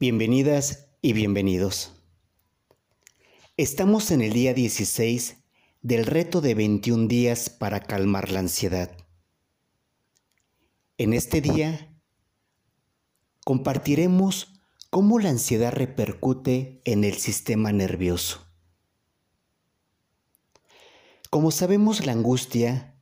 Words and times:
Bienvenidas 0.00 0.88
y 1.02 1.12
bienvenidos. 1.12 1.92
Estamos 3.56 4.10
en 4.10 4.22
el 4.22 4.32
día 4.32 4.52
16 4.52 5.36
del 5.82 6.04
reto 6.04 6.40
de 6.40 6.56
21 6.56 7.06
días 7.06 7.48
para 7.48 7.78
calmar 7.78 8.32
la 8.32 8.40
ansiedad. 8.40 8.90
En 10.98 11.12
este 11.12 11.40
día 11.40 11.96
compartiremos 13.44 14.60
cómo 14.90 15.20
la 15.20 15.28
ansiedad 15.30 15.72
repercute 15.72 16.82
en 16.84 17.04
el 17.04 17.14
sistema 17.14 17.70
nervioso. 17.70 18.48
Como 21.30 21.52
sabemos, 21.52 22.04
la 22.04 22.12
angustia 22.12 23.00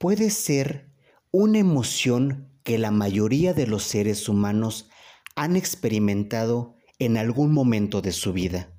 puede 0.00 0.28
ser 0.30 0.92
una 1.30 1.60
emoción 1.60 2.52
que 2.64 2.78
la 2.78 2.90
mayoría 2.90 3.54
de 3.54 3.68
los 3.68 3.84
seres 3.84 4.28
humanos 4.28 4.88
han 5.34 5.56
experimentado 5.56 6.76
en 6.98 7.16
algún 7.16 7.52
momento 7.52 8.02
de 8.02 8.12
su 8.12 8.32
vida. 8.32 8.72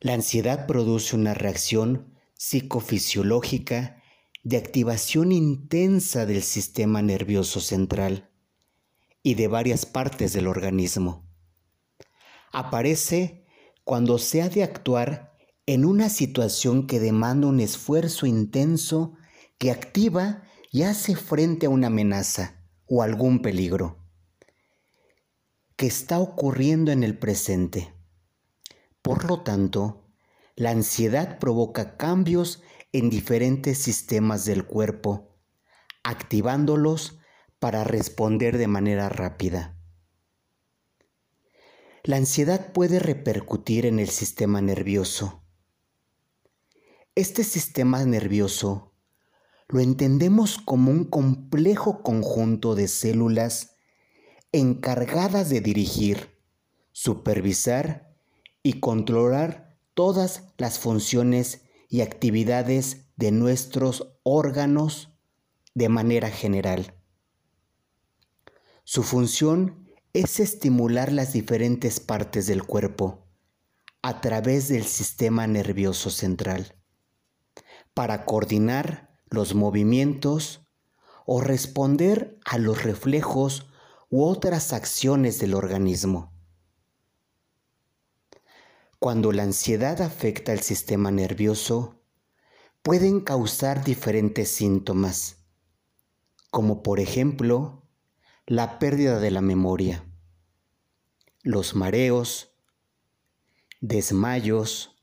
La 0.00 0.14
ansiedad 0.14 0.66
produce 0.66 1.14
una 1.14 1.34
reacción 1.34 2.14
psicofisiológica 2.34 4.02
de 4.42 4.56
activación 4.56 5.30
intensa 5.30 6.26
del 6.26 6.42
sistema 6.42 7.02
nervioso 7.02 7.60
central 7.60 8.30
y 9.22 9.34
de 9.34 9.46
varias 9.46 9.86
partes 9.86 10.32
del 10.32 10.48
organismo. 10.48 11.28
Aparece 12.50 13.46
cuando 13.84 14.18
se 14.18 14.42
ha 14.42 14.48
de 14.48 14.64
actuar 14.64 15.36
en 15.66 15.84
una 15.84 16.08
situación 16.08 16.88
que 16.88 16.98
demanda 16.98 17.46
un 17.46 17.60
esfuerzo 17.60 18.26
intenso 18.26 19.14
que 19.58 19.70
activa 19.70 20.42
y 20.72 20.82
hace 20.82 21.14
frente 21.14 21.66
a 21.66 21.70
una 21.70 21.86
amenaza 21.86 22.64
o 22.86 23.02
algún 23.02 23.42
peligro 23.42 24.01
que 25.82 25.88
está 25.88 26.20
ocurriendo 26.20 26.92
en 26.92 27.02
el 27.02 27.18
presente. 27.18 27.92
Por 29.02 29.24
lo 29.24 29.42
tanto, 29.42 30.06
la 30.54 30.70
ansiedad 30.70 31.40
provoca 31.40 31.96
cambios 31.96 32.62
en 32.92 33.10
diferentes 33.10 33.78
sistemas 33.78 34.44
del 34.44 34.64
cuerpo, 34.64 35.34
activándolos 36.04 37.18
para 37.58 37.82
responder 37.82 38.58
de 38.58 38.68
manera 38.68 39.08
rápida. 39.08 39.76
La 42.04 42.14
ansiedad 42.14 42.72
puede 42.72 43.00
repercutir 43.00 43.84
en 43.84 43.98
el 43.98 44.10
sistema 44.10 44.60
nervioso. 44.60 45.42
Este 47.16 47.42
sistema 47.42 48.04
nervioso 48.04 48.94
lo 49.66 49.80
entendemos 49.80 50.58
como 50.58 50.92
un 50.92 51.06
complejo 51.06 52.04
conjunto 52.04 52.76
de 52.76 52.86
células 52.86 53.71
encargadas 54.52 55.48
de 55.48 55.60
dirigir, 55.60 56.38
supervisar 56.92 58.14
y 58.62 58.74
controlar 58.80 59.78
todas 59.94 60.44
las 60.58 60.78
funciones 60.78 61.62
y 61.88 62.02
actividades 62.02 63.06
de 63.16 63.32
nuestros 63.32 64.14
órganos 64.22 65.18
de 65.74 65.88
manera 65.88 66.30
general. 66.30 66.94
Su 68.84 69.02
función 69.02 69.88
es 70.12 70.38
estimular 70.40 71.12
las 71.12 71.32
diferentes 71.32 72.00
partes 72.00 72.46
del 72.46 72.62
cuerpo 72.62 73.26
a 74.02 74.20
través 74.20 74.68
del 74.68 74.84
sistema 74.84 75.46
nervioso 75.46 76.10
central 76.10 76.74
para 77.94 78.24
coordinar 78.24 79.18
los 79.30 79.54
movimientos 79.54 80.66
o 81.24 81.40
responder 81.40 82.38
a 82.44 82.58
los 82.58 82.82
reflejos 82.82 83.71
u 84.12 84.26
otras 84.26 84.74
acciones 84.74 85.38
del 85.38 85.54
organismo. 85.54 86.34
Cuando 88.98 89.32
la 89.32 89.42
ansiedad 89.42 90.02
afecta 90.02 90.52
al 90.52 90.60
sistema 90.60 91.10
nervioso, 91.10 92.04
pueden 92.82 93.20
causar 93.22 93.84
diferentes 93.84 94.50
síntomas, 94.50 95.46
como 96.50 96.82
por 96.82 97.00
ejemplo 97.00 97.88
la 98.44 98.78
pérdida 98.78 99.18
de 99.18 99.30
la 99.30 99.40
memoria, 99.40 100.04
los 101.42 101.74
mareos, 101.74 102.54
desmayos, 103.80 105.02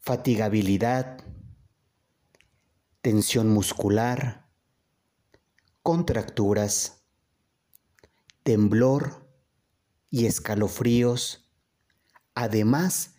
fatigabilidad, 0.00 1.24
tensión 3.00 3.48
muscular, 3.48 4.50
contracturas, 5.82 6.99
temblor 8.42 9.28
y 10.10 10.26
escalofríos, 10.26 11.50
además 12.34 13.14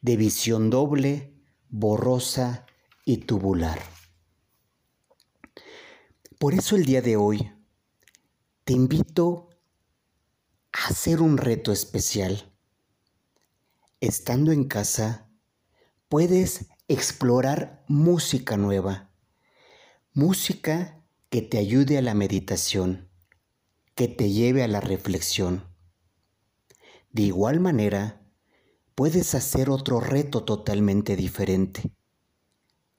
de 0.00 0.16
visión 0.16 0.70
doble, 0.70 1.34
borrosa 1.68 2.66
y 3.04 3.18
tubular. 3.18 3.80
Por 6.38 6.54
eso 6.54 6.76
el 6.76 6.86
día 6.86 7.02
de 7.02 7.16
hoy 7.16 7.52
te 8.64 8.72
invito 8.72 9.50
a 10.72 10.88
hacer 10.88 11.20
un 11.20 11.36
reto 11.36 11.72
especial. 11.72 12.50
Estando 14.00 14.52
en 14.52 14.64
casa, 14.64 15.28
puedes 16.08 16.66
explorar 16.88 17.84
música 17.88 18.56
nueva, 18.56 19.10
música 20.14 21.04
que 21.28 21.42
te 21.42 21.58
ayude 21.58 21.98
a 21.98 22.02
la 22.02 22.14
meditación, 22.14 23.09
que 24.00 24.08
te 24.08 24.30
lleve 24.30 24.62
a 24.62 24.66
la 24.66 24.80
reflexión. 24.80 25.62
De 27.12 27.20
igual 27.20 27.60
manera, 27.60 28.26
puedes 28.94 29.34
hacer 29.34 29.68
otro 29.68 30.00
reto 30.00 30.42
totalmente 30.42 31.16
diferente. 31.16 31.92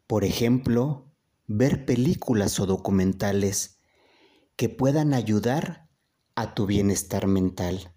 Por 0.05 0.23
ejemplo, 0.23 1.11
ver 1.47 1.87
películas 1.87 2.59
o 2.59 2.67
documentales 2.67 3.79
que 4.55 4.69
puedan 4.69 5.15
ayudar 5.15 5.89
a 6.35 6.53
tu 6.53 6.67
bienestar 6.67 7.25
mental. 7.25 7.95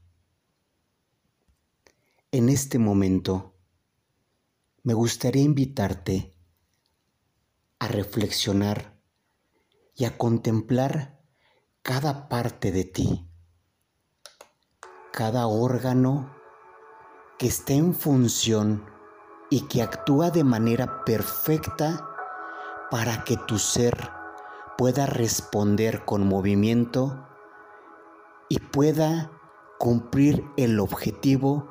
En 2.32 2.48
este 2.48 2.78
momento, 2.78 3.54
me 4.82 4.94
gustaría 4.94 5.42
invitarte 5.42 6.34
a 7.80 7.86
reflexionar 7.86 8.98
y 9.94 10.06
a 10.06 10.16
contemplar 10.16 11.13
cada 11.84 12.30
parte 12.30 12.72
de 12.72 12.84
ti, 12.84 13.28
cada 15.12 15.46
órgano 15.46 16.34
que 17.38 17.48
esté 17.48 17.74
en 17.74 17.92
función 17.92 18.86
y 19.50 19.66
que 19.66 19.82
actúa 19.82 20.30
de 20.30 20.44
manera 20.44 21.04
perfecta 21.04 22.08
para 22.90 23.22
que 23.24 23.36
tu 23.36 23.58
ser 23.58 24.10
pueda 24.78 25.04
responder 25.04 26.06
con 26.06 26.26
movimiento 26.26 27.28
y 28.48 28.60
pueda 28.60 29.30
cumplir 29.78 30.42
el 30.56 30.80
objetivo 30.80 31.68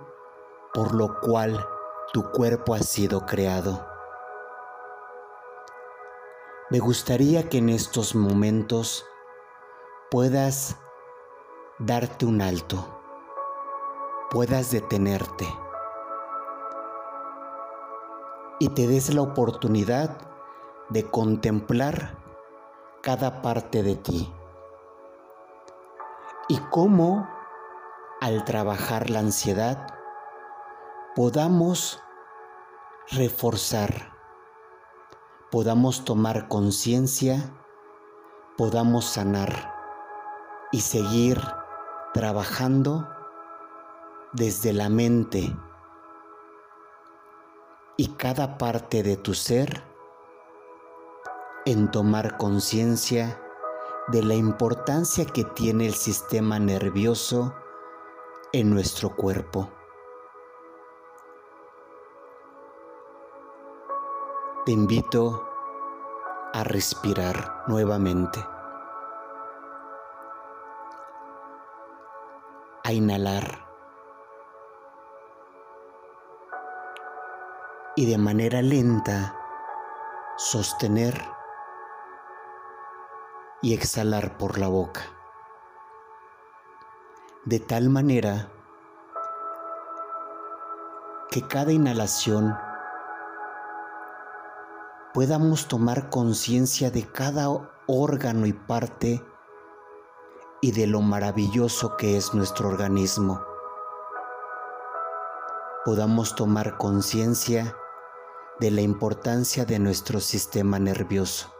por 0.76 0.94
lo 0.94 1.22
cual 1.22 1.66
tu 2.14 2.30
cuerpo 2.30 2.76
ha 2.76 2.80
sido 2.82 3.26
creado. 3.26 3.84
Me 6.70 6.78
gustaría 6.78 7.50
que 7.50 7.58
en 7.58 7.70
estos 7.70 8.14
momentos 8.14 9.08
puedas 10.14 10.78
darte 11.80 12.28
un 12.28 12.44
alto, 12.44 12.86
puedas 14.30 14.70
detenerte 14.70 15.48
y 18.60 18.70
te 18.70 18.86
des 18.86 19.12
la 19.12 19.24
oportunidad 19.24 20.16
de 20.90 21.10
contemplar 21.10 22.16
cada 23.02 23.42
parte 23.42 23.82
de 23.82 23.96
ti 23.96 24.32
y 26.48 26.60
cómo 26.70 27.28
al 28.22 28.46
trabajar 28.46 29.10
la 29.10 29.18
ansiedad 29.18 29.88
podamos 31.16 32.04
reforzar 33.10 34.14
podamos 35.50 36.06
tomar 36.06 36.48
conciencia, 36.50 37.52
podamos 38.58 39.06
sanar 39.06 39.73
y 40.74 40.82
seguir 40.82 41.40
trabajando 42.14 43.08
desde 44.34 44.74
la 44.74 44.90
mente 44.90 45.56
y 47.96 48.08
cada 48.16 48.58
parte 48.58 49.04
de 49.04 49.16
tu 49.16 49.34
ser 49.34 49.86
en 51.66 51.90
tomar 51.92 52.36
conciencia 52.36 53.40
de 54.10 54.22
la 54.22 54.34
importancia 54.34 55.24
que 55.24 55.46
tiene 55.46 55.86
el 55.86 55.94
sistema 55.94 56.60
nervioso 56.60 57.56
en 58.52 58.70
nuestro 58.70 59.16
cuerpo. 59.16 59.72
te 64.66 64.72
invito 64.72 65.46
a 66.54 66.64
respirar 66.64 67.66
nuevamente. 67.68 68.53
Inhalar. 72.94 73.66
Y 77.96 78.10
de 78.10 78.18
manera 78.18 78.62
lenta 78.62 79.36
sostener 80.38 81.22
y 83.62 83.74
exhalar 83.74 84.38
por 84.38 84.58
la 84.58 84.68
boca. 84.68 85.02
De 87.46 87.60
tal 87.60 87.90
manera 87.90 88.50
que 91.30 91.48
cada 91.48 91.72
inhalación 91.72 92.56
podamos 95.14 95.68
tomar 95.68 96.10
conciencia 96.10 96.90
de 96.90 97.08
cada 97.08 97.48
órgano 97.88 98.46
y 98.46 98.54
parte 98.54 99.24
y 100.64 100.72
de 100.72 100.88
lo 100.88 101.02
maravilloso 101.02 101.98
que 101.98 102.16
es 102.16 102.34
nuestro 102.34 102.70
organismo. 102.70 103.44
Podamos 105.84 106.36
tomar 106.36 106.78
conciencia 106.78 107.76
de 108.62 108.72
la 108.72 108.80
importancia 108.80 109.66
de 109.66 109.78
nuestro 109.80 110.22
sistema 110.22 110.80
nervioso. 110.80 111.54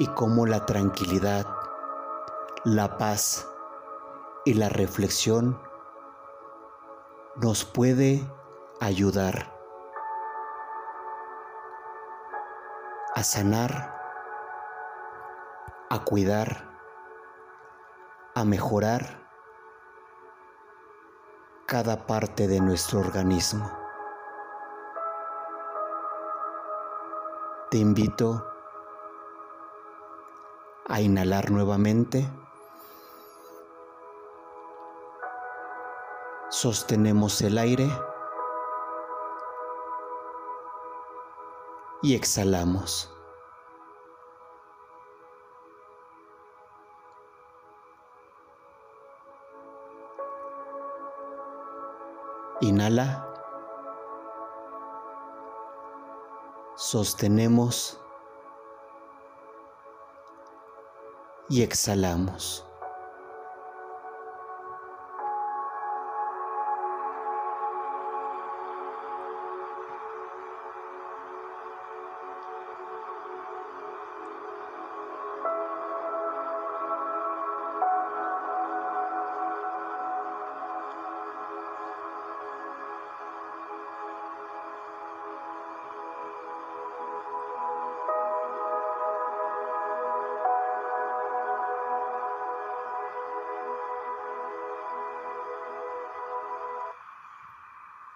Y 0.00 0.08
cómo 0.08 0.46
la 0.46 0.66
tranquilidad, 0.66 1.46
la 2.64 2.98
paz 2.98 3.48
y 4.44 4.54
la 4.54 4.68
reflexión 4.68 5.62
nos 7.36 7.64
puede 7.64 8.28
ayudar 8.80 9.53
a 13.16 13.22
sanar, 13.22 13.94
a 15.88 16.04
cuidar, 16.04 16.68
a 18.34 18.44
mejorar 18.44 19.28
cada 21.66 22.06
parte 22.06 22.48
de 22.48 22.60
nuestro 22.60 22.98
organismo. 22.98 23.70
Te 27.70 27.78
invito 27.78 28.44
a 30.88 31.00
inhalar 31.00 31.52
nuevamente. 31.52 32.28
Sostenemos 36.48 37.40
el 37.42 37.58
aire 37.58 37.88
y 42.04 42.14
exhalamos. 42.14 43.10
Inhala. 52.60 53.26
Sostenemos 56.76 57.98
y 61.48 61.62
exhalamos. 61.62 62.66